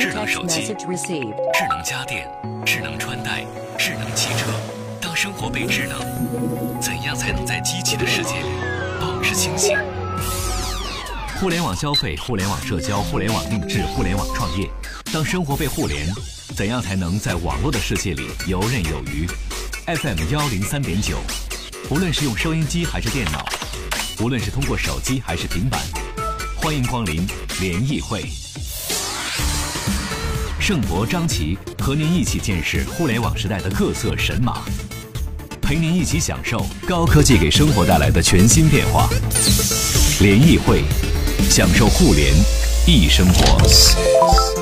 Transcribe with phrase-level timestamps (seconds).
[0.00, 0.74] 智能手机智
[1.70, 2.28] 能家电、
[2.66, 3.46] 智能穿戴、
[3.78, 4.46] 智能汽车。
[5.00, 6.00] 当生活被智能，
[6.80, 8.48] 怎样才能在机器的世界里
[9.00, 9.78] 保持清醒？
[11.40, 14.68] 互联网消费、互联网社交、互联网定制、互联网创业。
[15.12, 16.12] 当生活被互联，
[16.56, 19.26] 怎样才能在网络的世界里游刃有余
[19.86, 21.18] ？FM 幺零三点九，
[21.88, 23.46] 无论是用收音机还是电脑，
[24.20, 25.80] 无论是通过手机还是平板，
[26.56, 27.24] 欢迎光临
[27.60, 28.24] 联谊会。
[30.66, 34.64] 盛博、张琪和您一起见识互联网时代的各色神马，
[35.62, 39.08] 陪您一起享受高科技给生活带来的全新变化。
[40.18, 40.82] 联谊会，
[41.48, 42.34] 享受互联
[42.84, 44.55] 易生活。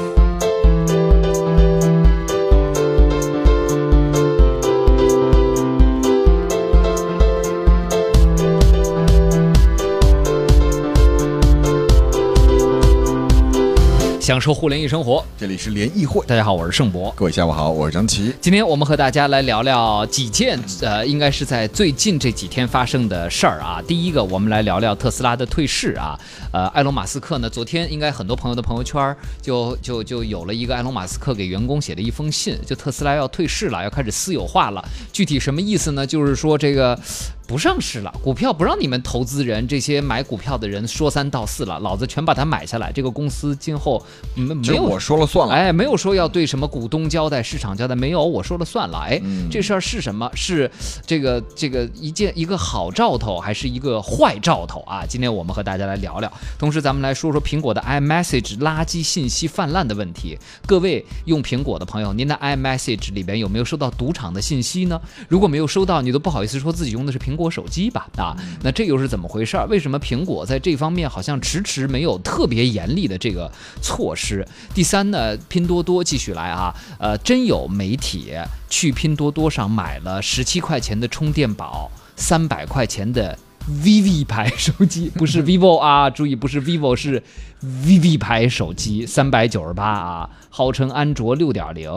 [14.24, 15.22] 享受互联易生活。
[15.38, 17.12] 这里是联谊会，大家好，我是盛博。
[17.14, 18.32] 各位下午好，我是张琪。
[18.40, 23.82] 今天我们和大家来聊聊几件，呃，应该是在最近这几天发生的事儿啊。
[23.86, 26.18] 第一个，我们来聊聊特斯拉的退市啊。
[26.52, 34.82] 呃，埃隆·马斯克呢，昨天应该很多朋友的朋友圈就就就有了一个埃隆·马斯克给员工写的一封信，就特斯拉要退市了，要开始私有化了。
[35.12, 36.06] 具体什么意思呢？
[36.06, 36.98] 就是说这个。
[37.46, 42.90] 不上市了，股票不让你们投资人这些买股票的人说三道四了，老子全把它买下来。
[42.90, 44.02] 这个公司今后
[44.34, 48.98] 没没有我说了算了，哎，没有说要对什么股东交代、市场交代，没有，我说了算了。
[48.98, 50.30] 哎，嗯这事儿是什么？
[50.34, 50.70] 是
[51.06, 55.04] 这个这个一件一个好兆头，还是一个坏兆头啊？
[55.06, 60.38] 今天我们和大家来聊聊，同时咱们来说说苹果的 iMessage 垃圾信息泛滥的问题。
[60.66, 64.98] 各位用苹果的朋友，您的 iMessage 里边有没有收到赌场的信息呢？
[65.28, 68.06] 如果没有收到，你都不好意思说自己用的是苹苹果手机吧？
[68.16, 69.66] 啊，那这又是怎么回事儿？
[69.66, 73.50] 为什么苹果在这方面好像迟迟没有特别严厉的这个
[73.82, 74.46] 措施？
[74.72, 78.32] 第三呢，拼多多继续来啊，呃，真有媒体
[78.70, 83.36] 去拼多多上买了十七块钱的充电宝，三百块钱的
[83.68, 87.22] vivo 牌手机，不是 vivo 啊，注意不是 vivo，是
[87.62, 91.90] vivo 牌手机，三百九十八啊，号称安卓六点零，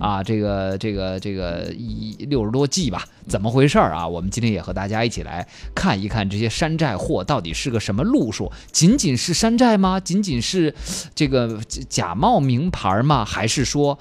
[0.00, 4.06] 啊，这个这个这个一六十多 G 吧，怎么回事儿啊？
[4.06, 8.50] 我们今天也和大家一起来看一看这些山寨货到底是个什么路数？
[8.70, 10.00] 仅仅是山寨吗？
[10.00, 10.74] 仅仅是
[11.14, 13.24] 这个假冒名牌吗？
[13.24, 13.98] 还是说？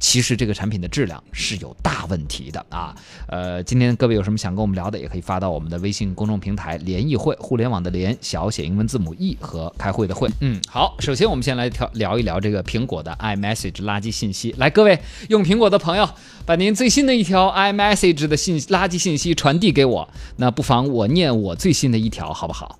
[0.00, 2.96] 其实这个产品的质量是有大问题的啊！
[3.28, 10.28] 呃，今天各位有什么想跟我们聊的，也可以发到我们的微信公众平台“联谊会”，互联网的联，小写英文字母 e 和开会的会。
[10.40, 14.54] 嗯，好，首先我们先来聊聊一聊这个苹果的 iMessage 垃圾信息。
[14.56, 16.08] 来，各位用苹果的朋友，
[16.46, 22.78] 把您最新的一条 iMessage 的信垃圾信息传递给我，那不妨我念我最新的一条，好不好？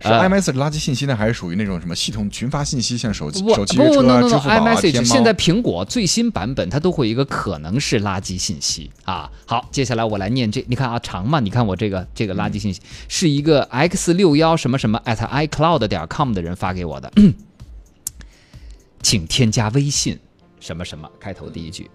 [0.00, 9.30] 是呃 iMessage 垃圾信息呢，还是属于那种什么系统群发信息，像手机、手机车啊、支付宝啊、iMessage 现在苹果最新版本它都会有一个可能是垃圾信息啊。
[9.44, 11.40] 好，接下来我来念这，你看啊长嘛？
[11.40, 17.12] 你看我这个这个垃圾信息是一个 x 六幺什么什么 at iCloud 点 com 的人发给我的，
[19.02, 20.18] 请添加微信
[20.60, 21.90] 什么什么开头第一句，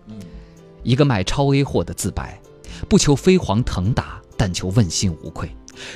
[0.84, 2.38] 一个卖超 A 货的自白，
[2.90, 5.50] 不求飞黄腾达，但求问心无愧。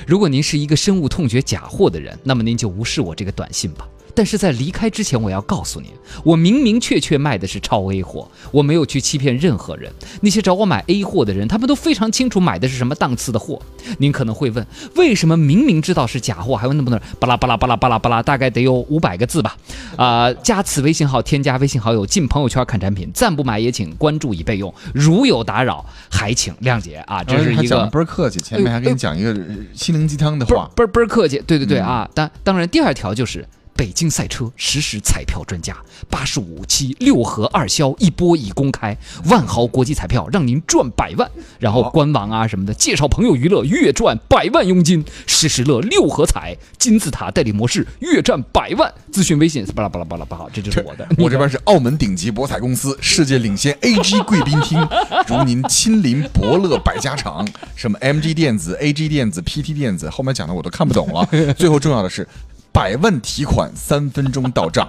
[0.06, 3.88] 如果您是一个深恶痛绝假货的人，那么您就无视我这个短信吧。
[4.18, 5.92] 但是在离开之前，我要告诉您，
[6.24, 9.92] 我明明确确卖的是超 A 货，我没有去欺骗任何人。
[10.22, 13.62] 那些找我买 A 货的人，他们都非常清楚买的是什么档次的货。
[13.98, 19.56] 您可能会问，为什么明明知道是假货，还会那么多人巴拉巴拉巴拉巴拉巴拉，大概得有五百个字吧？
[19.96, 24.74] 啊、加此微信号，添加微信好友，进朋友圈看产品，暂不买也请关注以备用。
[24.92, 27.22] 如有打扰，还请谅解啊！
[27.22, 30.68] 这是一个还讲得倍儿客气，前面还给你讲一个呃心灵鸡汤的话。
[30.74, 32.10] 倍儿倍儿客气，对对对啊！
[32.12, 33.46] 当当然，第二条就是
[33.78, 35.76] 北京赛车实时彩票专家，
[36.10, 41.30] 八十五期六合二销一波已公开，万豪国际彩票让您赚百万。
[41.60, 48.92] 然后官网啊什么的，介绍朋友娱乐月赚百万佣金，时时乐六合彩金字塔代理模式月赚百万。
[49.12, 51.06] 咨询微信巴拉巴拉巴拉巴拉，这就是我的。
[51.16, 54.84] 我这边是澳门顶级博彩公司，世界领先 AG 贵宾厅，
[55.28, 57.46] 如您亲临博乐百家场，
[57.76, 61.24] 什么 MG 电子、AG 电子、PT 电子，后面讲的我都看不懂了。
[61.56, 62.26] 最后重要的是，
[62.72, 64.88] 百万提款三分钟到账。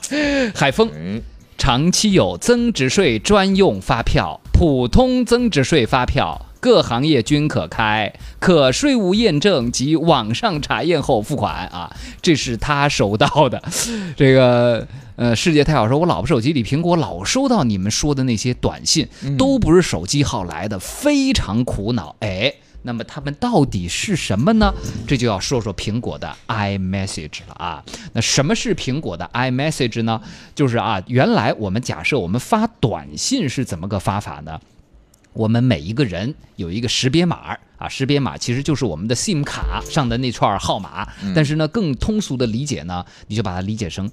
[0.54, 1.22] 海丰哎，
[1.56, 11.94] 长期有增值税专用发票、普通增值税发票，各行业均可开，可税务验证及网上查验后付款啊。
[12.22, 13.62] 这是他收到的，
[14.16, 14.86] 这个。
[15.18, 22.14] 呃，世界太好说，我老婆手机里苹果老收到你们说的那些短信，都不是手机号来的，非常苦恼。
[22.20, 24.72] 哎，那么它们到底是什么呢？
[25.06, 27.84] 这就要说说苹果的 iMessage 了啊。
[28.12, 30.20] 那什么是苹果的 iMessage 呢？
[30.54, 34.60] 就是啊，原来我们假设我们发短信是怎么个发法呢？
[35.34, 41.06] 我们每一个人有一个识别码啊，识别码其实就是我们的 SIM 卡上的那串号码。
[41.34, 44.10] 但是呢，更通俗的理解呢，你就把它理解成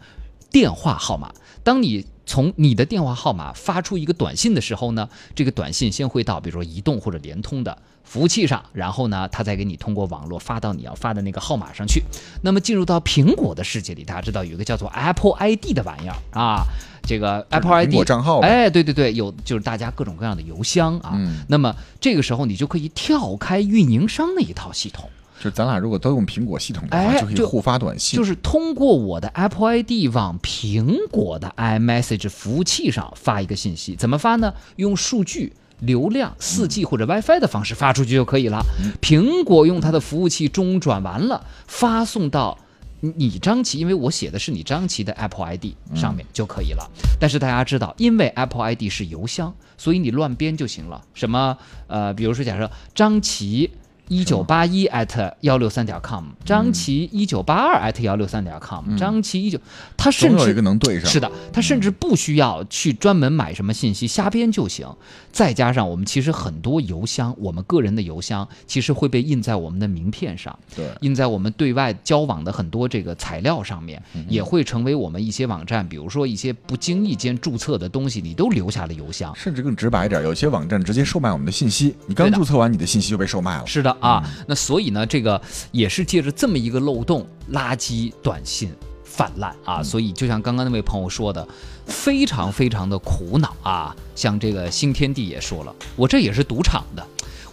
[0.51, 1.31] 电话号码。
[1.63, 12.01] 当你从你的电话号码发出一个短信的时候呢，这个短信先会到比如说移动或者联通的服务器上，然后呢，它再给你通过网络发到你要发的那个号码上去。
[12.41, 16.63] 那么进入到苹果的世界里，大家知道有一个叫做 Apple ID 的玩意儿啊，
[17.03, 21.11] 这个 Apple ID 果账号呗哎，对对对，有就是大家各种各样的邮箱啊。
[21.15, 25.09] 嗯那么这个时候你就可以跳开运营商的一套系统。
[25.37, 28.17] 就是咱俩如果都用苹果系统的话，哎就就可以互发短信。
[28.17, 34.53] 就是通过我的 Apple ID 往苹果的 iMessage 服务器上发一个信息，怎么发呢？
[34.77, 35.53] 用数据。
[35.79, 38.61] 流量、4 G 或者 WiFi 的方式发出去就可以了。
[39.01, 42.57] 苹果用它的服务器中转完了，发送到
[42.99, 46.89] 你张琪，因为我写的是你张琪的 Apple ID 上面就可以了。
[47.19, 51.01] 但是大家知道，因为 Apple ID 是邮箱，所以你乱编就行了。
[51.13, 51.57] 什么
[51.87, 53.69] 呃，比如说假设张琪。
[54.07, 59.59] 一九八一 at 幺六三点 com，张琪一九八二 at 幺六三点 com，张琪一九，
[59.97, 61.09] 他甚至有一个能对上。
[61.09, 64.87] 是的，他甚至不需要去专门买什么信息，瞎编就行。
[65.31, 79.33] 再加上我们其实很多邮箱，我们个人的邮箱其实会被印在我们的名片上，对印在我们对外交往的很多这个材料上面，也会成为我们一些网站，比如说一些不经意间注册的东西，你都留下了邮箱。
[79.35, 83.67] 甚至更直白一点，有些网站直接售卖我们的信息，你刚注册完，你的信息就被售卖了。
[83.67, 88.71] 是的啊，那所以呢，这个也是借着这么一个漏洞，垃圾短信
[89.03, 91.47] 泛滥啊，所以就像刚刚那位朋友说的，
[91.85, 93.95] 非常非常的苦恼啊。
[94.15, 97.05] 像这个新天地也说了，我这也是赌场的。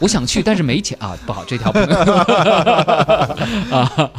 [0.03, 1.17] 我想去，但是没钱啊！
[1.25, 1.97] 不好，这条不能
[3.71, 4.11] 啊。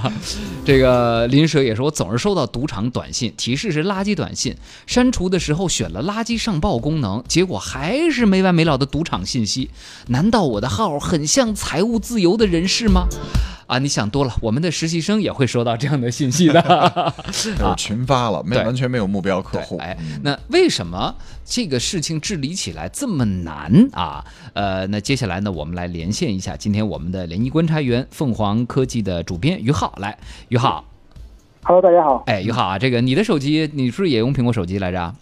[0.63, 4.56] 这个林蛇也说，我总是收到赌场短信，提示是垃圾短信，
[4.88, 9.69] 删除的时候选了垃圾上报功能，结果还是没完没了的赌场信息。
[10.07, 13.07] 难道我的号很像财务自由的人士吗？
[13.68, 17.13] 啊，你想多了，我们的实习生也会收到这样的信息的。
[17.27, 19.77] 就是群发了，没有完全没有目标客户。
[19.77, 21.15] 对哎嗯，那为什么
[21.45, 24.24] 这个事情治理起来这么难啊？
[24.54, 30.18] 呃，那接下来呢，我们来连线一下今天我们的联谊观察员凤凰科技的主编于浩，来，
[30.50, 30.83] 于浩
[31.63, 32.24] ，Hello，大家好。
[32.27, 35.16] 哎，于浩啊，这个你的手机，你是不是也用苹果手机来着？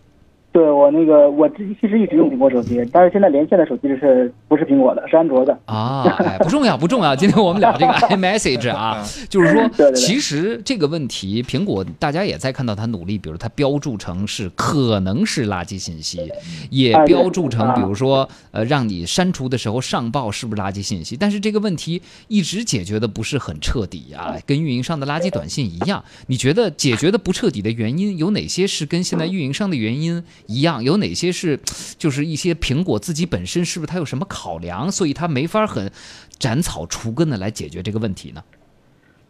[0.51, 5.57] 对我那个，我之其实一直用苹果手机，但是现在连线的手机是不是苹果的，是安卓的。
[5.65, 7.15] 啊，哎，不重要，不重要。
[7.15, 16.29] 今天我们聊这个 iMessage 啊，就是说，对对对其实这个问题，苹果大家也在看到它努力，比如它标注成是可能是垃圾信息，
[16.69, 26.03] 也标注成啊比如说呃让你删除的时候上报是不是垃圾信息，但是这个问题一直解决的不是很彻底啊，跟运营商的垃圾短信一样。
[26.27, 30.83] 你觉得解决的不彻底的原因有哪些是跟现在运营商的原因一样？
[30.83, 31.57] 有哪些是
[31.97, 35.91] 就是一些苹果自己本身是不是它有什么考量，所以它没法很
[36.37, 38.41] 斩草除根的来解决这个问题呢？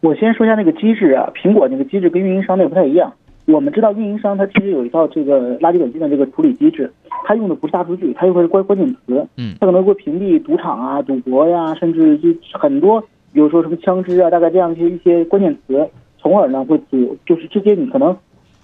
[0.02, 3.14] 我先说一下那个机制啊，苹果那个机制跟运营商那个不太一样。
[3.46, 6.92] 我们知道运营商它其实有一套这个垃圾短信的这个处理机制，
[7.26, 9.28] 它用的不是大数据，它用的是关关键词。
[9.38, 13.02] 嗯它可能会屏蔽赌场啊、赌博呀、甚至就很多，
[13.34, 18.16] 比如说什么枪支啊，大概这样一些一些关键词，从而呢会阻，就是直接你可能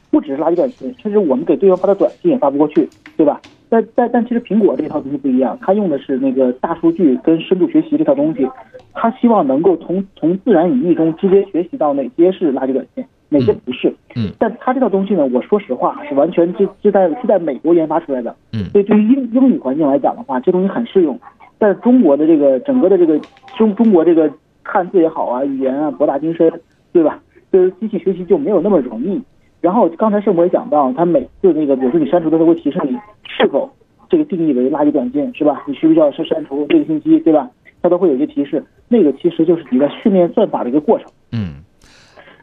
[0.10, 3.40] 不只是垃圾短信，甚至我们给对方发的短信也发不过去，对吧？
[3.70, 8.48] 但但但其实苹果这套东西不一样，它用的是那个大数据跟深度学习这套东西，
[8.94, 13.94] 它希望能够从从自然语义中直接学习到哪些是垃圾短信，哪些不是。
[14.16, 18.34] 嗯，但它这套东西呢，我说实话是完全是是在是在美国研发出来的。
[18.54, 21.20] 嗯所以对于英英语环境来讲的话，这东西很适用。
[21.60, 23.20] 但是中国的这个整个的这个
[23.58, 24.32] 中中国这个
[24.64, 26.50] 汉字也好啊，语言啊博大精深，
[26.94, 27.20] 对吧？
[27.52, 29.22] 就是机器学习就没有那么容易。
[29.62, 32.96] 然后刚才盛博也讲到，他每次那个，比如说你删除的时候会提示你
[33.28, 33.70] 是否
[34.10, 35.64] 这个定义为垃圾短信，是吧？
[35.68, 37.50] 你需不需要删删除这个信息，对吧？
[37.82, 38.64] 它都会有一些提示。
[38.88, 41.08] 那个其实就是你在训练算法的一个过程。
[41.32, 41.56] 嗯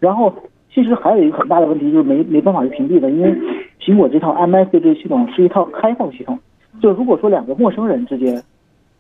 [0.00, 0.32] 然后
[0.72, 3.32] 其实还有一个很大的问题就是没没办法去屏蔽的，因为
[3.80, 6.38] 苹果这套 iMessage 系统是一套开放系统，
[6.82, 8.42] 就如果说两个陌生人之间，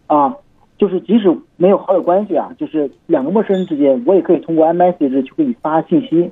[0.06, 0.34] 啊，
[0.78, 6.30] 就是即使没有好友关系啊，就是两个陌生人之间，我也可以通过 iMessage 去给你发信息。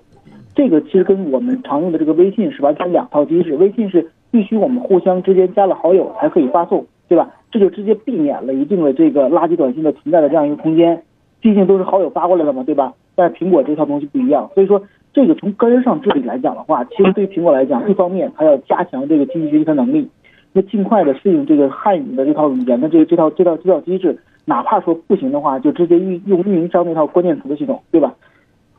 [0.55, 7.31] 这个其实跟我们常用的这个微信是完全两套机制，微信是必须我们互相之间加了好友才可以发送，对吧？
[7.51, 11.03] 这就直接避免了一定的这个垃圾短信的存在的这样一个空间。
[11.41, 12.95] 毕竟都是好友发过来的嘛，对吧？
[13.15, 14.81] 但是苹果这套东西不一样，所以说
[15.13, 20.09] 这个从根上治理来讲的话，其实对于苹果来讲，一方面它要加强这个机器学习的能力，
[20.53, 28.15] 那尽快的适应这个汉语的这套语言的这个这套这套这套机制，哪怕说不行的话，就直接运用运营商那套关键词的系统，对吧？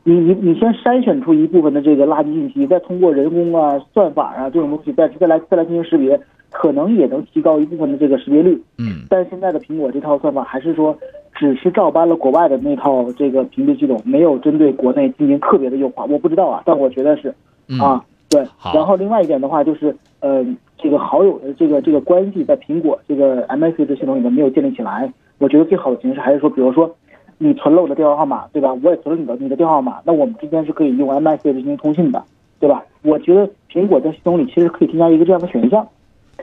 [0.06, 6.20] 你你你先筛选出一部分的这个垃圾信息，再通过人工啊、算法啊这种东西，再再来再来进行识别，
[6.50, 8.62] 可能也能提高一部分的这个识别率。
[8.78, 10.96] 嗯但是现在的苹果这套算法还是说，
[11.34, 16.04] 只是照搬了国外的那套这个屏蔽系统，没有针对国内进行特别的优化。
[16.04, 17.34] 我不知道啊，但我觉得是
[17.68, 18.74] 嗯啊，对好。
[18.74, 20.44] 然后另外一点的话就是，呃，
[20.76, 25.10] 这个好友的这个这个关系在苹果这个 iMessage 系统里面没有建立起来。
[25.38, 26.94] 我觉得最好的形式还是说，比如说
[27.46, 28.72] 你存了我的电话号码，对吧？
[28.82, 32.24] 我也存了你的你的电话号码，那我们之间是可以用 iMessage 进行通信的，
[32.58, 32.82] 对吧？
[33.02, 35.86] 我觉得苹果在系统里其实可以添加一个这样的选项。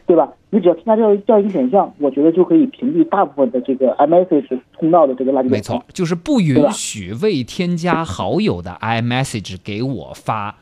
[0.07, 0.29] 对吧？
[0.49, 5.49] 你只要添加这样这样一个选项，我觉得就可以屏蔽大部分的这个 iMessage 通道的这个垃圾。
[5.49, 10.55] 没错，，就是不允许未添加好友的 iMessage 给我发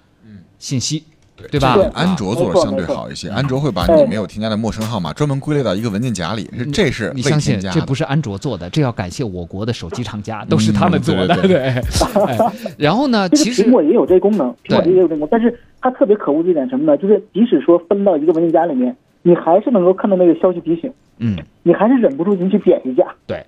[0.58, 1.04] 信息，
[1.52, 1.78] 对吧？
[1.94, 7.72] 安卓做的相对好一些，安卓会把你没有添加的陌生号码专门归类到一个文件夹里，是这是未你相信添加。
[7.72, 11.28] 这不是安卓做的，这要感谢我国的手机厂家，都是他们做的。
[11.36, 12.40] 对对对，哎
[12.78, 16.98] 然后呢，其实苹果也有这个功能，苹果也有这个功能，但是它特别可恶的一点什么呢？
[16.98, 23.04] 就是即使说分到一个文件夹里面，你还是能够看到那个消息提醒，嗯，你还是忍不住进去点一下。
[23.28, 23.46] 对，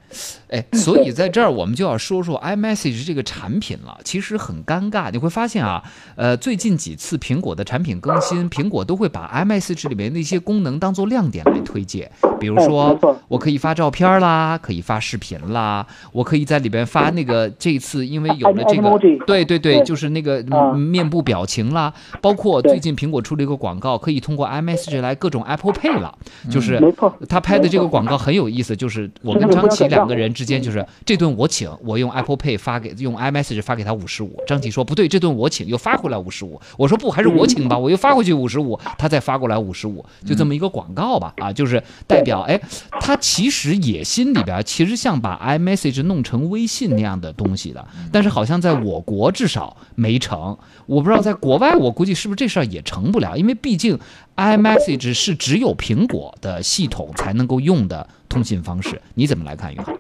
[0.50, 3.98] 哎，所以在这儿我们就要说说 iMessage 这个产品了。
[4.04, 5.82] 其实很尴尬，你会发现啊，
[6.16, 12.12] 呃，最近几次苹果的产品更新，苹果都会把 iMessage 里面的一些功能当做亮点来推荐。
[12.40, 20.44] 比如哎说，我可以发照片啦，可以发视频啦，我可以在里边发那个这次因为有了这个对对对，就是那个
[20.76, 26.14] 面部表情啦，包括最近苹果出了一个广告，可以通过 iMessage 来各种 Apple Pay 了，
[26.50, 27.16] 就是没错。
[27.30, 42.60] 他拍的这个广告很有意思，就是我跟张琪两个人之间，就是这顿我请，我用 Apple Pay 发给用 iMessage 发给他五十五，张琪说不对，这顿我请，又发回来五十五，我说不，还是我请吧，我又发回去五十五，他再发过来五十五，就这么一个广告吧，啊，就是代表哎，
[43.00, 53.98] 他其实野心里边其实像把 iMessage 弄成微信那样的东西的，但是好像在我国至少没成，我不知道在国外，我估计是不是这事儿也成不了，因为毕竟
[54.42, 59.94] iMessage 是只有苹果的系统才能够用的通信方式，你怎么来看，于浩？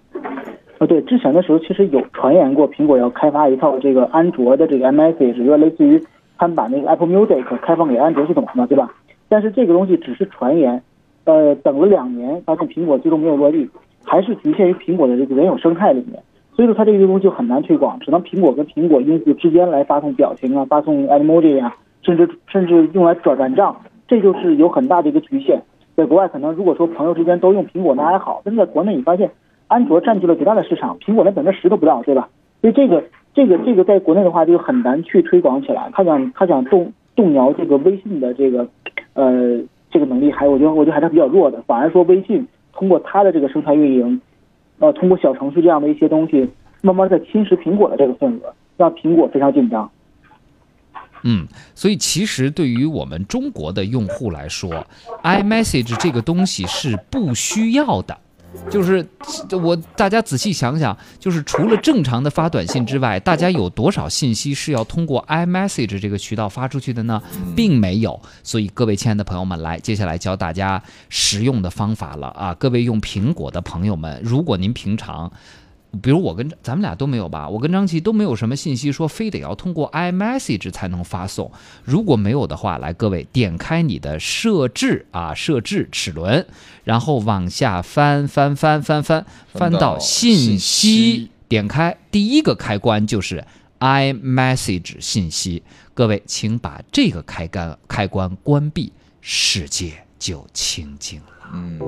[0.79, 6.03] 啊，对，之前的时候其实有传言过，苹果要开发一套这个安卓的这个 iMessage，有点类似于
[6.39, 8.91] 他们把那个 Apple Music 开放给安卓系统嘛，对吧？
[9.29, 10.81] 但是这个东西只是传言，
[11.25, 13.69] 呃，等了两年，发现苹果最终没有落地，
[14.03, 16.21] 还是局限于苹果的这个原有生态里面，
[16.55, 23.79] 所以说它这个东西就很难推广，只能苹果跟苹果用户之间来发送表情啊，发送 emoji 啊，甚至甚至用来转转账，
[24.12, 25.62] 这就是有很大的一个局限。
[25.96, 29.32] 在国外可能如果说朋友之间都用苹果那还好，但是在国内你发现
[29.70, 32.27] 安卓占据了绝大的市场，苹果连百分之十都不到，对吧？
[32.60, 33.01] 所以这个
[33.34, 35.89] 这个这个在国内的话就很难去推广起来。
[35.94, 38.68] 他想他想动动摇这个微信的这个
[39.13, 41.62] 呃这个能力，还我觉得我觉得还是比较弱的。
[41.62, 44.20] 反而说微信通过它的这个生态运营，
[44.80, 46.50] 呃，通过小程序这样的一些东西，
[46.82, 49.89] 慢慢在侵蚀苹果的这个份额，让苹果非常紧张。
[51.24, 54.86] 嗯，所以其实对于我们中国的用户来说
[55.24, 58.18] ，iMessage 这个东西是不需要的。
[58.70, 59.08] 就是
[59.51, 67.24] 我大家仔细想想，就是除了正常的发短信之外，大家有多少信息是要通过 iMessage 这个渠道发出去的呢？
[67.56, 68.20] 并没有。
[68.44, 72.54] 所以各位亲爱的朋友们，来，接下来教大家实用的方法了啊！
[72.56, 75.32] 各位用苹果的朋友们，如果您平常
[76.01, 81.51] 比如我跟咱们俩都没有吧，我跟张琪都没有什么信息说非得要通过 iMessage 才能发送。
[81.83, 86.45] 如果没有的话，来各位点开你的设置啊，设置齿轮，
[86.86, 93.43] 然后往下翻翻翻翻翻，翻到信息息，点开第一个开关就是
[93.79, 95.62] iMessage 信息。
[95.93, 101.40] 各位，请把这个开关开关关闭，世界就清静了。
[101.53, 101.79] 嗯，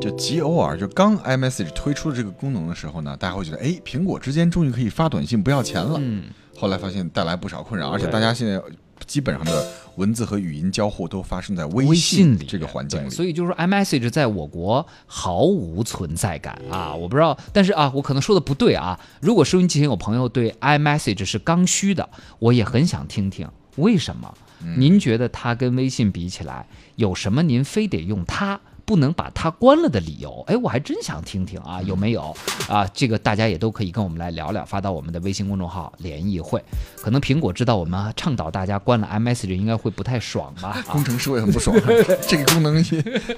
[0.00, 5.98] 就极偶尔，就刚 iMessage 推出这个功能的时候呢，大家会觉得，哎，苹果之间终于可以发短信不要钱了。
[6.00, 6.24] 嗯，
[6.56, 8.60] 后来发现带来不少困扰，而且大家现在
[9.06, 13.04] 基本上的文字和语音交互都发生在微信这个环境里。
[13.04, 16.94] 对所以就是说 iMessage 在我国毫无存在感啊！
[16.94, 18.98] 我不知道，但是啊，我可能说的不对啊。
[19.20, 22.08] 如果收音机前有朋友对 iMessage 是刚需的，
[22.40, 24.32] 我也很想听听为什么。
[24.76, 28.60] 您觉得它跟微信比起来，有什么您非得用它？
[28.88, 32.34] 不能把它关了的理由，哎，我还真想听听啊，有没有
[32.70, 32.88] 啊？
[32.94, 36.64] 这个大家也都可以跟我们来聊聊，发到我们的微信公众号“联谊会”。
[36.96, 40.70] 可能苹果知道我们倡导大家关了 iMessage，应该会不太爽吧？
[40.80, 41.76] 啊工程师会很不爽，
[42.26, 42.82] 这个功能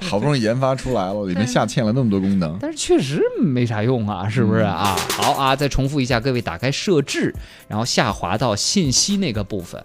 [0.00, 2.57] 好不容易研发出来了，里面下嵌了那么多功能。
[2.62, 4.97] 但是确实没啥用啊，是不是啊？
[5.11, 7.35] 好啊，再重复一下，各位打开设置，
[7.66, 9.83] 然后下滑到信息那个部分，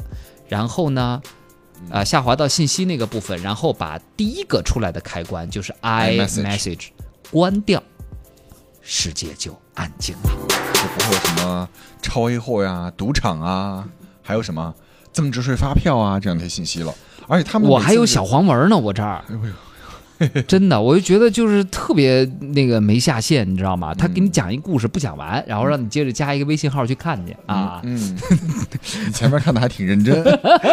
[0.47, 1.19] 然后呢，
[1.89, 6.87] 啊、下滑到信息那个部分，然后把第一个出来的开关就是 iMessage iMessage
[7.31, 7.81] 关掉，
[8.81, 10.29] 世界就安静了。
[10.73, 11.69] 就不会有什么
[12.01, 13.87] 超 A 货呀、赌场啊，
[14.21, 14.73] 还有什么
[15.11, 16.93] 增值税发票啊这样的信息了。
[17.27, 19.23] 而且他们我还有小黄文呢，我这儿。
[20.47, 23.93] 真的，我就觉得就是特别那个没下限，你知道吗？
[23.93, 27.79] 他给你讲一故事不讲完，然后让你接着加一个微信号去看去啊。
[27.83, 28.17] 嗯，
[29.05, 30.23] 你前面看的还挺认真，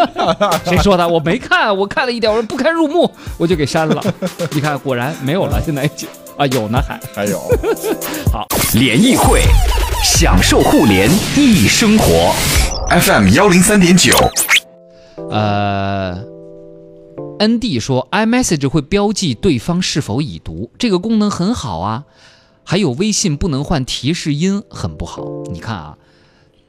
[0.65, 1.07] 谁说的？
[1.07, 4.03] 我没看，我看了一点，我说不堪入目，我就给删了。
[4.53, 5.89] 你看，果然没有了，现在
[6.37, 7.01] 啊有呢还。
[7.15, 7.39] 还有
[8.33, 9.43] 好联谊会，
[10.03, 12.33] 享受互联易生活。
[12.91, 14.15] FM 幺零三点九，
[15.31, 16.15] 呃
[17.43, 22.05] ，N D 说，iMessage 会标记对方是否已读，这个功能很好啊。
[22.63, 25.25] 还有微信不能换提示音，很不好。
[25.51, 25.99] 你看啊，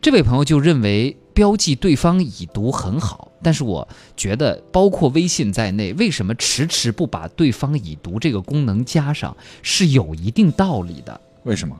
[0.01, 3.87] 这位朋友就认为标记对方已读很好，但是我
[4.17, 11.79] 觉得包括微信在内，为什么迟迟不把对方已读这个功能加上，是有一定道理的，为什么？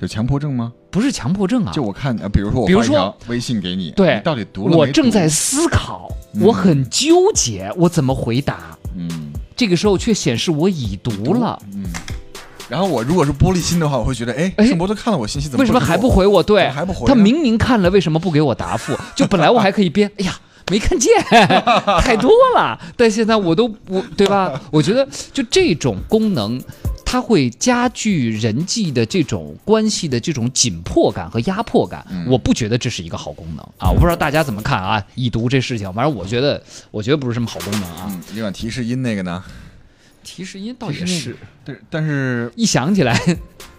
[0.00, 0.72] 有强迫症吗？
[0.90, 1.72] 不是强迫症啊。
[1.72, 6.08] 就我看，呃比如说我比如发一条说微信给你，对你到底读了没我正在思考，
[6.40, 8.76] 我很纠结，我怎么回答？
[8.96, 11.84] 嗯这个时候却显示我已读了，嗯。
[12.68, 16.42] 然后我如果是玻璃心的话，我会觉得，哎，哎盛博都看了我信息，怎么为什么还不回我？
[16.42, 18.96] 对，还不回他明明看了，为什么不给我答复？
[19.14, 20.34] 就本来我还可以编，哎呀。
[20.70, 21.12] 没看见，
[22.00, 22.80] 太多了。
[22.96, 24.58] 但现在我都我对吧？
[24.70, 26.58] 我觉得就这种功能，
[27.14, 32.04] 它会加剧人际的这种关系的这种紧迫感和压迫感。
[32.10, 33.88] 嗯我不觉得这是一个好功能啊！
[33.88, 35.00] 我不知道大家怎么看啊？
[35.14, 38.08] 已读这事情，反正我觉得，我觉得不是什么好功能啊。
[38.10, 39.44] 嗯，另外提示音那个呢？
[40.24, 43.16] 提示音倒也是，但但是一想起来，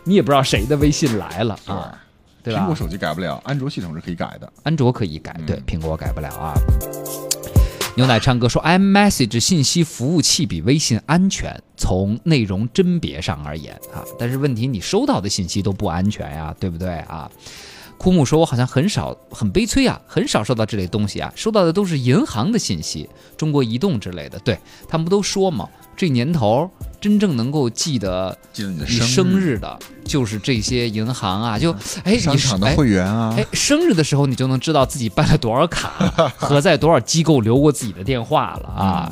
[0.06, 2.02] 你也不知道谁的微信来了啊，
[2.42, 2.62] 对吧？
[2.62, 4.50] 苹果手机改不了，安卓系统是可以改的。
[4.64, 6.54] 安卓可以改，嗯对，苹果改不了啊。
[7.98, 17.32] 牛奶唱歌说，iMessage 信息服务器比微信安全，从内容甄别上而言啊，但是问题你收到的信息都不安全呀，对不对啊？
[17.98, 24.38] 枯木说：“我好像很少，很悲催啊，很少收到这类东西啊，收到的都是银行的信息，中国移动之类的。
[24.40, 31.72] 对他们不都说嘛，这年头真正能够记得记得你生生日的，就是这些银行啊，就
[32.04, 35.90] 哎，你商场的哎会员啊，哎，生日的时候你就能知道自己办了多少卡，
[36.38, 39.12] 和在多少机构留过自己的电话了啊。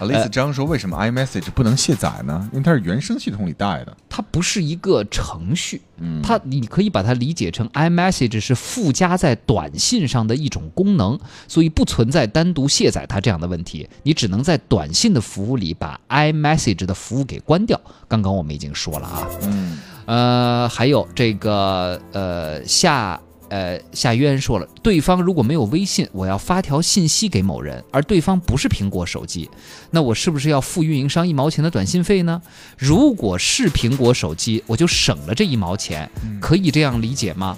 [0.00, 2.48] 啊，类似张说为什么 iMessage 不能卸载呢？
[2.52, 3.96] 因为它是原生系统里带的。
[4.08, 13.88] 它不是一个程序，嗯，它你可以把它理解成 iMessage 是附加在短信上的一种功能，所以不存在单独卸载它这样的问题。
[14.02, 17.80] 你只能在短信的服务里把 iMessage 的服务给关掉。
[18.08, 29.48] 刚刚我们已经说了啊，嗯，呃，还有这个呃夏呃夏渊说了，对方如果没有微信，我要发条信息给某人，而对方不是苹果手机，
[29.90, 32.40] 那我是不是要付运营商一毛钱的短信费呢？
[32.76, 37.56] 如果是苹果手机，我就省了这一毛钱，可以这样理解吗？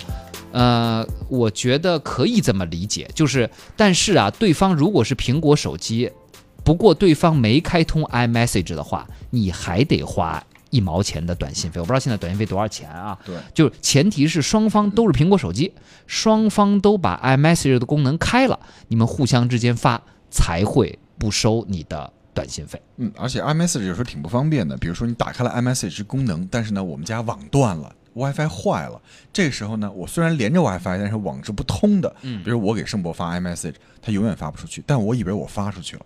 [0.50, 6.10] 呃，我觉得可以这么理解，就是但是啊，对方如果是苹果手机，
[6.64, 11.80] 不过对方没开通 iMessage 的话，你还得花一毛钱的短信费。
[11.80, 13.18] 我不知道现在短信费多少钱啊？
[13.24, 15.72] 对，就是前提是双方都是苹果手机，
[16.06, 22.80] 双方都把 iMessage 的功能开了，你们互相之间发才会不收你的短信费。
[22.96, 27.94] 嗯，而且 iMessage 有时候挺不方便的，比如说你打开了 iMessage 功能，但是呢，我们家网断了。
[28.14, 29.00] WiFi 坏了，
[29.32, 32.12] 这个时候呢，我虽然连着 WiFi，但是网是不通的。
[32.22, 36.02] 嗯比如我给盛博发 iMessage，他永远发不出去，但我以为我发出去了，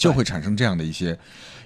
[0.00, 1.16] 就会产生这样的一些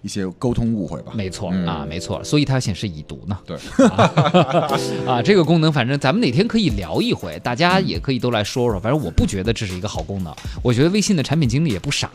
[0.02, 1.12] 一些沟通误会吧。
[1.14, 3.38] 没错、嗯啊，没错，所以它显示已读呢。
[3.46, 3.56] 对
[5.06, 8.80] 啊，这个功能反正咱们哪天可以聊一回，大家也可以都来说说。
[8.80, 12.10] 反正我不觉得这是一个好功能，我觉得微信的产品经理也不傻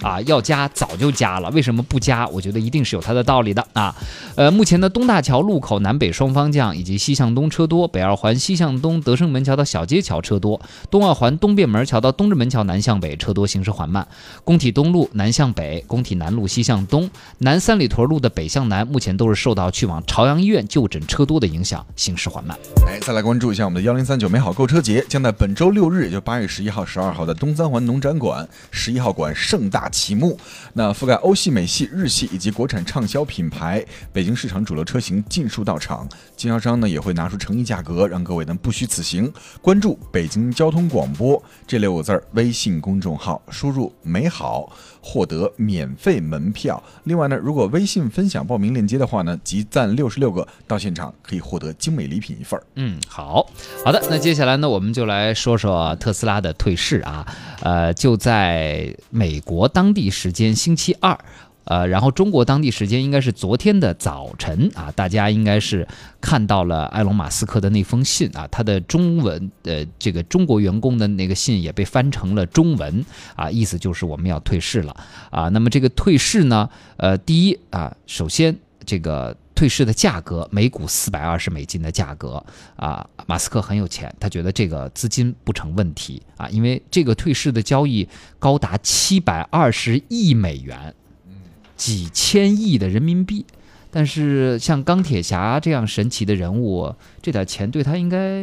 [0.00, 2.26] 啊，要加早就加了，为什么不加？
[2.28, 3.94] 我觉得一定是有它的道理的啊。
[4.36, 14.06] 呃，目前的，东大桥路口南北双方向以及西向东车多，北二环西向东德胜门桥到小街桥车多，东二环东便门桥到东直门桥南向北车多，行驶缓慢。
[14.44, 22.56] 工体东路南向北，工体南路西向东，南三里屯路的北向南，目前都是受到去往朝阳医院就诊车多的影响，行驶缓慢。
[22.86, 30.38] 哎，再来关注一下我们的幺零三九美好购车节，将在本周六日，也就八月十一号、十二号的东三环农展馆十一号馆盛大启幕。
[30.74, 36.06] 那覆盖欧系、美系、日系以及国产畅销品牌，北京市场主流车型尽数到场。
[36.36, 39.32] 经销商呢也会拿出诚意价格，让各位呢不虚此行。
[39.62, 44.70] 关注北京交通广播这六个字儿，微信公众号输入“美好”，
[45.08, 46.82] 获得免费门票。
[47.04, 52.62] 另外呢，如果微信分享报名链接的话呢，集赞六十六个到现场可以获得精美礼品一份儿。
[52.74, 53.48] 嗯，好
[53.84, 57.24] 好的，那接下来呢，我们就来说说特斯拉的退市啊。
[57.62, 61.16] 呃，就在美国当地时间星期二，
[61.66, 65.86] 呃，然后中国当地时间应该是昨天的早晨啊，大家应该是
[66.20, 74.96] 看到了埃隆·马斯克的那封信啊，他的中文呃这个中国员工的那个信也被翻成了中文啊，意思就是我们要退市了
[75.30, 75.48] 啊。
[75.50, 79.36] 那么这个退市呢，呃，第一啊，首先这个。
[79.56, 82.44] 退市的价格每股四百二十美金的价格
[82.76, 88.06] 啊，马斯克很有钱，他觉得这个资金不成问题啊，因为这个退市的交易
[88.38, 90.94] 高达七百二十亿美元，
[91.76, 93.44] 几千亿的人民币。
[93.90, 98.42] 但是像钢铁侠这样神奇的人物，这点钱对他应该，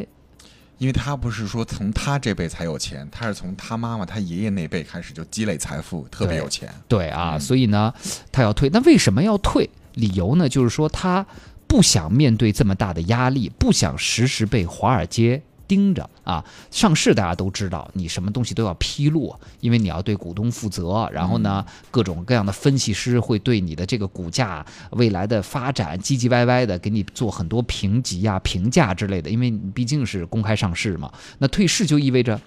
[0.79, 6.73] 因为他不是说从他这辈才有钱，他是从他妈妈、他爷爷那辈开始就积累财富，特别有钱。
[6.87, 7.93] 对啊，所以呢，
[8.31, 8.69] 他要退。
[8.69, 9.69] 那为什么要退？
[9.93, 11.23] 理由呢，就是说他
[11.67, 15.43] 不想面对这么大的压力，不想时时被华尔街
[15.73, 16.45] 盯着啊。
[16.69, 21.09] 上市大家都知道，你什么东西都要披露，因为你要对股东负责。
[21.11, 31.11] 然后呢，各种各样的分析师会对你的这个股价未来的发展唧唧歪歪的给你做很多评级啊、评价之类的，因为你毕竟是公开上市嘛。
[31.39, 32.39] 那退市就意味着，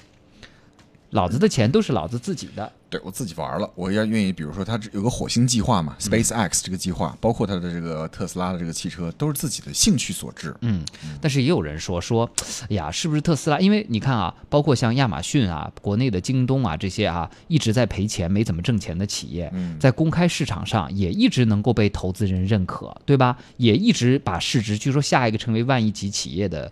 [1.10, 2.72] 老子的钱都是老子自己的。
[2.88, 10.54] 对我自己玩了，我要愿意，比如说他有个火星计划嘛，Space X 这个计划，包括他的这个特斯拉的这个汽车，都是自己的兴趣所致。
[10.60, 10.84] 嗯，
[11.20, 12.30] 但是也有人说说，
[12.70, 13.58] 哎呀，是不是特斯拉？
[13.58, 23.36] 因为你看啊，包括像亚马逊啊、国内的京东啊这些啊，一直在赔钱、没怎么挣钱的企业，在公开市场上也一直能够被投资人认可，对吧？
[23.56, 26.70] 也一直把市值，据说下一个成为万亿级企业的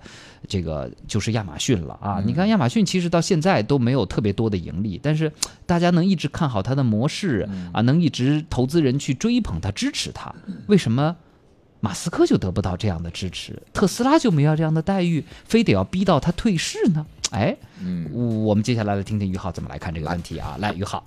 [0.48, 2.22] 这个就是亚马逊了啊！
[2.24, 5.30] 你看亚马逊其实到现在都没有特别多的盈利，但是
[5.66, 10.34] 大家能一直看好它的模式啊，能一直投资人去追捧它、支持它。
[10.66, 11.16] 为什么
[11.80, 17.04] 马斯克就得不到这样的支持，特斯拉就没有这样的待遇，非得要逼到他退市呢？
[17.30, 18.08] 哎，嗯，
[18.44, 20.56] 我们接下来来听听于浩怎么来看这个问题啊！
[20.60, 21.04] 来，于浩，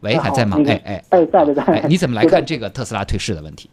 [0.00, 0.56] 喂，还在吗？
[0.58, 3.70] 那个哎哎哎在的在哎，你怎么来看这个特斯拉退市的问题？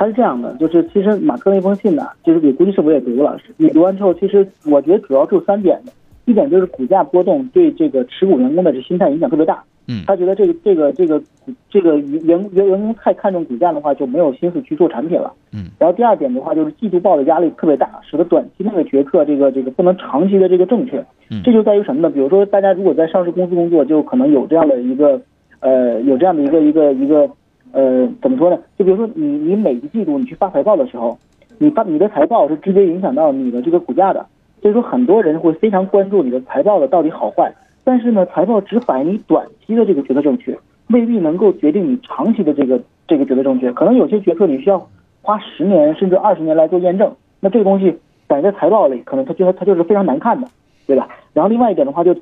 [0.00, 5.92] 他是这样的，就是其实马克那封信呢，就是给估计是我也读了，你读完之后，其实我觉得主要就三点的，
[6.24, 11.22] 一点就是股价波动对这个持股员工的这心态影响特别大，嗯他觉得这个这个这个
[11.68, 15.30] 这个员员员工太看重股价的话，就没有心思去做产品了。
[15.52, 21.04] 嗯，然后第二点的话，就是季度报的压力特别大，使得短期内的决策这个这个不能长期的这个正确。
[21.28, 22.08] 嗯这就在于什么呢？
[22.08, 25.20] 比如说，大家如果在上市公司工作，就可能有这样的一个
[25.60, 27.28] 呃有这样的一个一个一个
[27.72, 28.58] 呃怎么说呢？
[28.78, 31.18] 就比如说你你每一季度你去发财报的时候，
[31.58, 34.26] 你发你的财报是直接影响到你的这个股价的，
[34.62, 37.52] 所以说很多人会非常关注你的财报的到底好坏。
[37.82, 40.56] 但是呢，财报只反映你短期的这个决策正确，
[40.88, 43.72] 未必能够决定你长期的这个这个决策正确。
[43.72, 44.88] 可能有些决策你需要
[45.22, 50.46] 花十年甚至二十年来做验证，那这个东西摆在财报里，可能它就它就是非常难看的，
[50.86, 51.08] 对吧？
[51.32, 52.14] 然后另外一点的话，就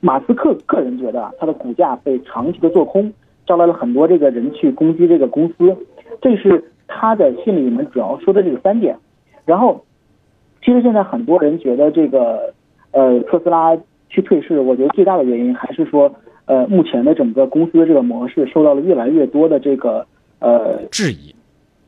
[0.00, 3.12] 马斯克个人觉得啊，他的股价被长期的做空，
[3.50, 5.76] 招来了很多这个人去攻击这个公司，
[6.22, 8.96] 这是他在信里面主要说的这个三点。
[9.44, 9.84] 然后，
[10.64, 12.54] 其实现在很多人觉得这个
[12.92, 13.76] 呃特斯拉
[14.08, 20.06] 去退市，我觉得最大的原因还是说呃目前的整个公司的这个模式受到了越来越多的这个
[20.38, 21.34] 呃质疑。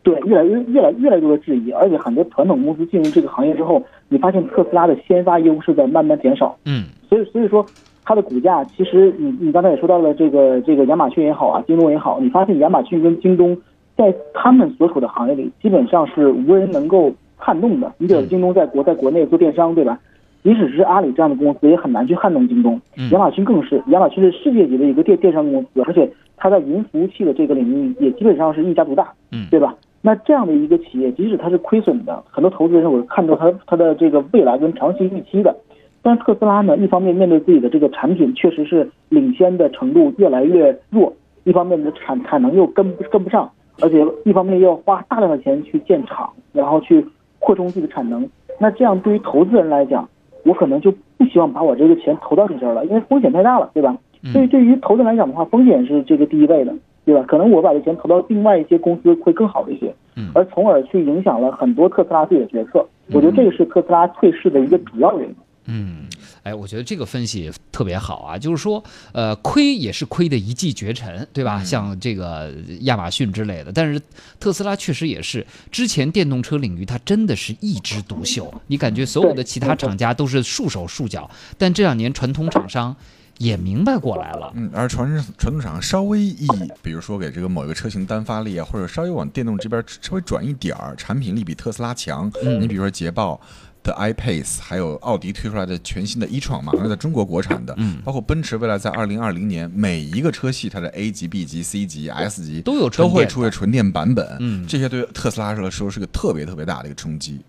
[0.03, 7.65] 对，越来越越来越来越多的质疑，而且很多传统公司进入这个行业之后，你发现特斯拉的先发优势在慢慢减少，嗯所以所以说
[8.05, 13.57] 它的股价其实你你刚才也说到了这个这个亚马逊也好啊，京东也好，你发现亚马逊跟京东
[13.97, 17.93] 在他们所处的行业里基本上是无人能够撼动的。
[17.99, 19.99] 你比如京东在国在国内做电商，对吧？
[20.43, 22.81] 即使是阿里这样的公司，也很难去撼动京东。
[22.97, 29.73] 嗯亚马逊更是，亚马逊是世界级的一个电电商公司，而且它在云服务器的这个领域也基本上是一家独大，嗯对吧？
[30.01, 35.55] 那这样的一个企业，即使它是亏损的，很多投资人我是看到它它的这个未来跟长期预期的。
[36.03, 41.13] 但是特斯拉呢，一方面面对自己的这个产品确实是领先的程度越来越弱，
[41.45, 43.49] 一方面的产产能又跟不跟不上，
[43.81, 47.07] 而且一方面又要花大量的钱去建厂，然后去
[47.39, 48.29] 扩充自己的产能。
[48.59, 50.09] 那这样对于投资人来讲，
[50.45, 53.97] 我可能就不希望把我这个钱投到你这儿了，因为风险太大了，对吧？
[54.33, 57.25] 所以对于投资人来讲的话，风险是这个第一位的，对吧？
[57.29, 62.85] 可能我把这钱投到另外一些公司会更好一些，嗯而从而去影响了很多特斯拉自己的决策。
[63.13, 65.35] 我觉得这个是特斯拉退市的一个主要原因。
[65.67, 66.07] 嗯，
[66.43, 71.63] 哎，我觉得这个分析特别好啊，就是说，呃，亏也是亏的一骑绝尘，对吧？
[71.63, 74.01] 像这个亚马逊之类的，但是
[74.41, 82.95] 特斯拉确实也是，之前电动车领域它真的是一枝独秀，你感觉所有的其他厂家都是束手束脚，但这两年传统厂商
[83.39, 86.49] 也明白过来了，嗯，而传传统厂商稍微一，
[86.83, 92.31] 比如说给这个某一个车型单发力啊，或者稍微往电动这边稍微转一点儿，产品力比特斯拉强。
[92.43, 93.41] 嗯你比如说捷豹，
[93.83, 98.01] 的 iPace，还有奥迪推出来的全新的 e-tron，马上要在中国国产的，嗯。
[98.05, 104.67] 包括奔驰未来在二零二零年每一个车系它的 A 级、B 级、C 级、S 级都有纯都会出现纯电版本，嗯。
[104.67, 107.41] 这些对特斯拉来说是个特别特别大的一个冲击，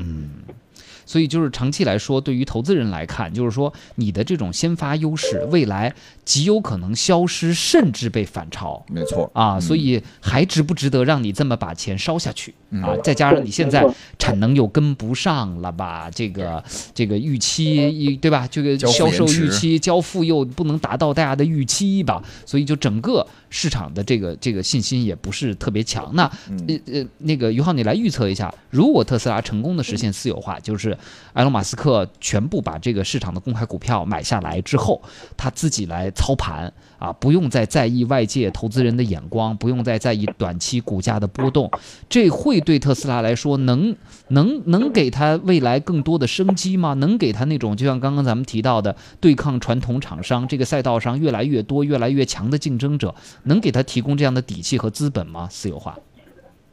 [1.05, 5.93] 所以就是长期来说，对于投资人来看，就是说你的这种先发优势，未来
[6.25, 8.83] 极有可能消失，甚至被反超。
[8.89, 12.95] 没错啊，所以还值不值得让你这么把钱烧下去嗯啊？
[13.03, 13.85] 再加上你现在
[14.17, 16.09] 产能又跟不上了吧？
[16.09, 16.63] 这个
[16.93, 18.47] 这个预期对吧？
[18.49, 22.21] 这个销售预期交付又不能达到大家的预期吧？
[22.45, 26.09] 所以就整个市场的这个这个信心也不是特别强。
[26.15, 30.97] 那嗯呃呃，那个于浩，你来预测一下，如果特斯拉成功的实现私有化，就是
[31.33, 34.99] 埃隆马斯克全部把这个市场的公开股票买下来之后，
[35.37, 41.69] 他自己来操盘啊，不用再在意外界投资人的眼光，不用再在意短期股价的波动，
[42.07, 43.93] 这会对特斯拉来说能
[44.29, 46.93] 能能给他未来更多的生机吗？
[46.93, 53.13] 能给他那种就像刚刚咱们提到的对抗传统厂商这个赛道上越来越多、越来越强的竞争者，
[53.43, 55.49] 能给他提供这样的底气和资本吗？
[55.51, 55.99] 私有化？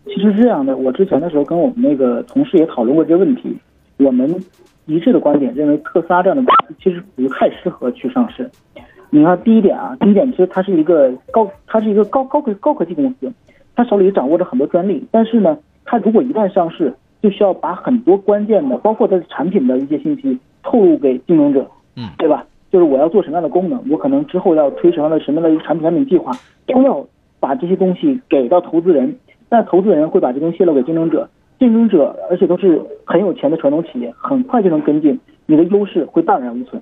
[0.04, 3.56] 其实是这样的，我之前的时候跟我们那个同事也讨论过这个问题，
[3.96, 4.32] 我们
[4.86, 8.48] 一致的观点认为特斯拉这样的公司其实不太适合去上市。
[9.10, 13.32] 你看第一点啊，第一点其实它是一个高，它是一个高高科高科技公司，
[13.74, 22.46] 它手里掌握着很多专利，但是呢，它如果一旦上市，就需要把很多关键的，包括它的产品的一些信息透露给竞争者，嗯对吧？
[22.70, 26.30] 就是我要做什么样的功能，我可能之后要推什么样的什么样的一个产品产品计划，
[26.66, 27.04] 都要
[27.40, 29.16] 把这些东西给到投资人，
[29.50, 36.80] 那投资人会把这东西泄露给竞争者，竞争者而且都是很有钱的传统企业，很快就能跟进，你的优势会荡然无存，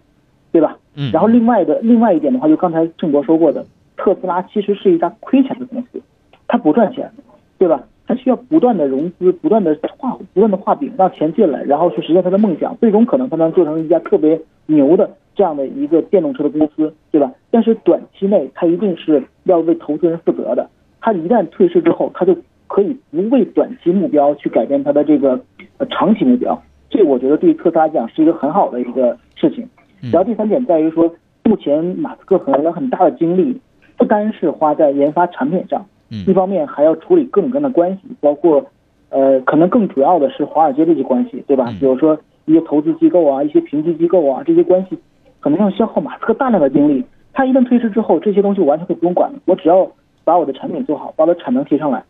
[0.53, 0.77] 对吧？
[0.95, 3.65] 嗯然后另外的另外一点的话，就刚才郑博说过的，
[3.97, 6.01] 特斯拉其实是一家亏钱的公司，
[6.47, 7.11] 它不赚钱，
[7.59, 7.85] 对吧？
[8.07, 17.31] 它需要不断的融资，不断的画不断的画饼，让钱进来，然后去实现它的梦想，最终可能它能做成一家特别牛的这样的一个电动车的公司，对吧？
[17.51, 20.69] 但是短期内它一定是要为投资人负责的，
[21.01, 22.35] 它一旦退市之后，它就
[22.67, 25.39] 可以不为短期目标去改变它的这个
[25.77, 29.69] 呃长期目标，这我觉得对于特斯拉来讲是一个很好的一个事情。
[30.01, 31.13] 然后第三点在于说，
[31.45, 33.61] 目前马斯克可能有很大的精力，
[33.97, 38.65] 不单是花在研发产品上，嗯一方面还要处理各种各样的关系，包括
[39.11, 41.79] 呃，可能更主要的是华尔街这些关系，对吧嗯？
[41.81, 44.99] 比如说一些投资机构啊，一些评级机构啊，这些关系
[45.41, 47.05] 可能要消耗马斯克大量的精力。
[47.33, 49.89] 他一旦退市之后，这些东西我完全可以不用管了，我只要
[50.25, 52.03] 把我的产品做好，把我的产能提上来，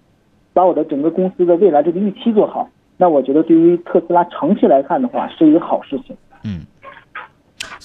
[0.52, 6.16] 把我的整个公司的未来这个预期做好，那我觉得对于特斯拉长期来看的话，是一个好事情。
[6.44, 6.60] 嗯。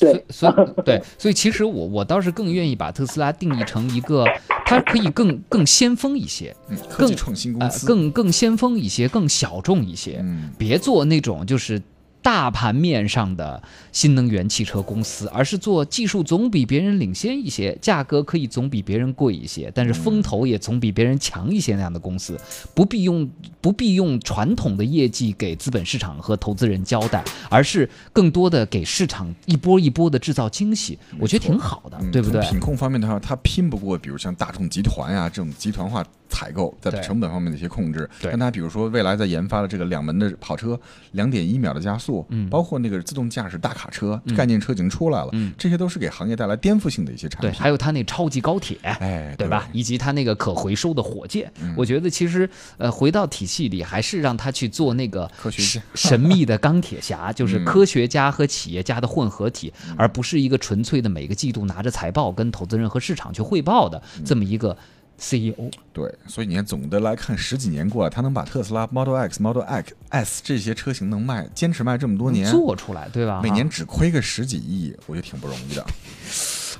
[0.03, 4.25] 对，所以所以对，所以其实我我倒是更愿意把特斯拉定义成一个，
[4.65, 10.49] 它可以更更先锋一些，嗯，更创新公呃司，更更先锋一些，更小众一些，嗯。
[10.57, 11.81] 别做那种就是
[12.23, 22.39] 大盘面上的新能源汽车公司，而是做技术总比别人领先一些，价格可以总比别人贵一些，但是风投也总比别人强一些那样的公司，
[22.73, 32.41] 不必用不必用传统的业绩给资本市场和投资人交代，而是更多的给市场一波一波的制造惊喜，我觉得挺好的，嗯对不对？
[32.49, 36.01] 品控方面的话，它拼不过，比如像大众集团呀、这种集团化
[36.33, 38.09] 采购，在成本方面的一些控制。
[38.19, 38.31] 对。
[38.31, 40.77] 但它比如说未来在研发的这个两门的跑车，
[41.11, 42.49] 两点一秒的加速，嗯。
[42.49, 45.53] 包括那个自动驾驶大卡车、概念车已经出来了，嗯。
[45.57, 47.59] 这些都是给行业带来颠覆性的一些产对，品。
[47.59, 49.47] 还有它那超级高铁，哎，对。
[49.47, 49.69] 吧？？
[49.71, 51.73] 以及它那个可回收的火箭，嗯。
[51.77, 55.83] 我觉得其实呃回到体系里，还是让他去做那个科学家。
[55.93, 64.23] 神神秘的钢铁侠，就是嗯科学家和企业家的混合体，而不是一个纯粹的每个季度拿着财报跟投资人和市场去汇报的嗯。
[64.23, 64.75] 这么一个 E
[65.17, 65.71] CEO。
[65.91, 73.39] 对，所以你看，总的来看，十几年过来，他能把特斯拉 Model X、Model X S 这些车型能卖，坚持卖这么多年，做出来，对吧？
[73.43, 75.85] 每年只亏个十几亿，我觉得挺不容易的。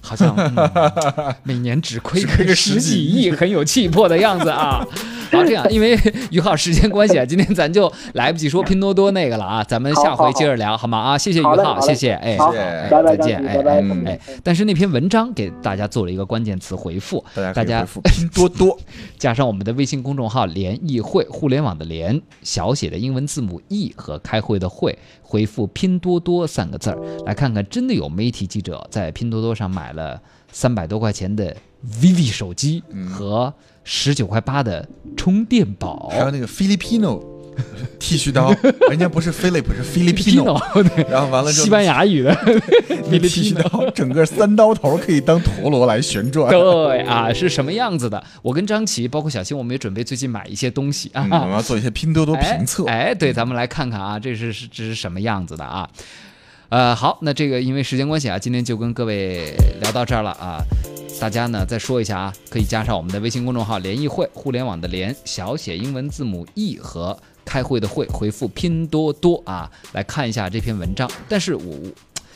[0.02, 4.86] 好像、嗯 每年只亏个十几亿，很有气魄的样子啊。
[5.34, 5.98] 好，这样， 因为
[6.32, 10.98] 于浩时间关系啊，今天咱就来不及说拼多多那个了啊，咱们下回接着聊好吗？
[10.98, 12.38] 啊，谢谢于浩，谢谢，哎，
[12.90, 13.58] 再见，哎
[14.06, 18.78] 哎，但是那篇文章给大家做了一个关键词回复，大家拼多多，
[19.18, 30.20] 加上我们的微信公众号“联谊会”，互联网的联，小写的英文字母 e 和开会的会，回复“拼多多”三个字儿，来看看真的有媒体记者在拼多多上买了
[30.52, 31.56] 三百多块钱的
[32.02, 33.08] vivi 手机嗯。
[33.08, 36.10] 和十九块八的充电宝。
[36.12, 37.22] 还有那个 Filipino
[38.00, 38.52] 剃须刀，
[38.90, 40.60] 人家不是 Philip 是 Filipino，
[41.08, 42.36] 然后完了之后西班牙语的
[43.12, 46.50] 那剃须刀整个三刀头可以当陀螺来旋转。
[46.50, 48.22] 对啊，是什么样子的？
[48.42, 51.28] 我跟张琪，包括小新，我们也准备最近买一些东西啊。
[51.30, 52.86] 嗯，我们要做一些拼多多评测。
[52.86, 55.88] 哎，哎对，咱们来看看啊，这是是这是什么样子的啊？
[56.70, 60.58] 呃，好，那这个因为时间关系啊，今天就跟各位聊到这儿了啊。
[61.24, 71.10] 大家呢再说一下啊，可以加上我们的微信公众号“联谊会”，互联网的联，小写英文字母 e 和开会的会，回复拼多多啊，来看一下这篇文章。
[71.30, 71.78] 但是我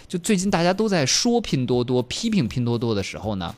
[0.08, 3.54] 就最近大家都在说拼多多、批评拼多多的时候呢。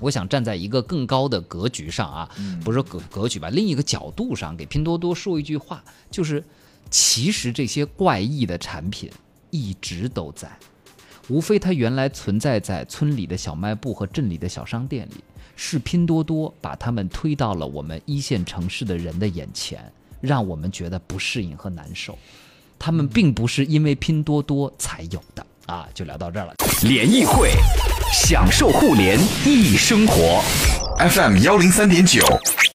[0.00, 2.28] 我想站在一个更高的格局上啊，
[2.64, 6.42] 不是格格局吧，另一个角度上给拼多多说一句话，就是
[6.90, 9.08] 其实这些怪异的产品
[9.50, 10.50] 一直都在，
[11.30, 15.22] 无非它原来存在在村里的小卖部和镇里的小商店里，
[15.54, 19.80] 是拼多多把它们推到了我们一线城市的人的眼前，
[20.20, 22.18] 让我们觉得不适应和难受。
[22.80, 26.54] 他们并不是因为拼多多才有的啊，就聊到这儿了。
[26.82, 27.50] 联谊会，
[28.12, 29.16] 享受互联
[29.46, 30.42] 易生活。
[30.98, 32.20] FM 幺零三点九